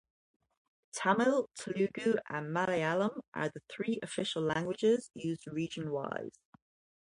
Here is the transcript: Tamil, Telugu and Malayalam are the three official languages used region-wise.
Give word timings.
Tamil, 0.97 1.45
Telugu 1.55 2.15
and 2.27 2.47
Malayalam 2.47 3.21
are 3.35 3.49
the 3.49 3.61
three 3.69 3.99
official 4.01 4.41
languages 4.41 5.11
used 5.13 5.45
region-wise. 5.45 6.39